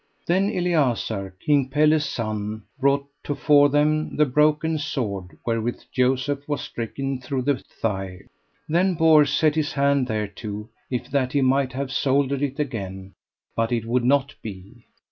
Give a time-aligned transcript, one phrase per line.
[0.25, 6.61] Then Eliazar, King Pelles' son, brought to fore them the broken sword wherewith Joseph was
[6.61, 8.21] stricken through the thigh.
[8.67, 13.13] Then Bors set his hand thereto, if that he might have soldered it again;
[13.55, 14.87] but it would not be.